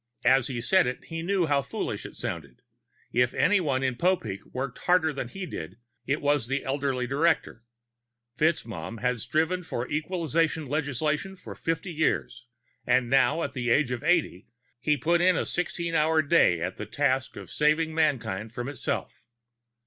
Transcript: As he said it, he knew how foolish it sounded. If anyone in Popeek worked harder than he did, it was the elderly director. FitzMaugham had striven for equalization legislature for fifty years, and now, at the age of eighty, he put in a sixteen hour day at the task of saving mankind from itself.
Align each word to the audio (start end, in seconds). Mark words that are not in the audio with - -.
As 0.25 0.47
he 0.47 0.61
said 0.61 0.87
it, 0.87 1.03
he 1.03 1.21
knew 1.21 1.45
how 1.45 1.61
foolish 1.61 2.07
it 2.07 2.15
sounded. 2.15 2.63
If 3.13 3.35
anyone 3.35 3.83
in 3.83 3.93
Popeek 3.97 4.43
worked 4.51 4.79
harder 4.79 5.13
than 5.13 5.27
he 5.27 5.45
did, 5.45 5.77
it 6.07 6.21
was 6.21 6.47
the 6.47 6.63
elderly 6.63 7.05
director. 7.05 7.63
FitzMaugham 8.35 9.01
had 9.01 9.19
striven 9.19 9.61
for 9.61 9.87
equalization 9.87 10.65
legislature 10.65 11.35
for 11.35 11.53
fifty 11.53 11.91
years, 11.93 12.47
and 12.83 13.11
now, 13.11 13.43
at 13.43 13.53
the 13.53 13.69
age 13.69 13.91
of 13.91 14.03
eighty, 14.03 14.47
he 14.79 14.97
put 14.97 15.21
in 15.21 15.37
a 15.37 15.45
sixteen 15.45 15.93
hour 15.93 16.23
day 16.23 16.59
at 16.61 16.77
the 16.77 16.87
task 16.87 17.35
of 17.35 17.51
saving 17.51 17.93
mankind 17.93 18.51
from 18.51 18.67
itself. 18.69 19.27